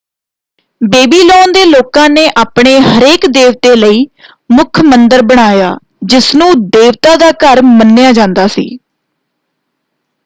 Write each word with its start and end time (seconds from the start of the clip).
Babylon 0.81 1.51
ਦੇ 1.51 1.63
ਲੋਕਾਂ 1.65 2.07
ਨੇ 2.09 2.25
ਆਪਣੇ 2.37 2.73
ਹਰੇਕ 2.81 3.25
ਦੇਵਤੇ 3.29 3.75
ਲਈ 3.75 4.05
ਮੁੱਖ 4.51 4.81
ਮੰਦਰ 4.85 5.21
ਬਣਾਇਆ 5.25 5.75
ਜਿਸ 6.05 6.33
ਨੂੰ 6.35 6.51
ਦੇਵਤਾ 6.69 7.15
ਦਾ 7.17 7.31
ਘਰ 7.43 7.61
ਮੰਨਿਆ 7.63 8.11
ਜਾਂਦਾ 8.13 8.47
ਸੀ। 8.49 8.67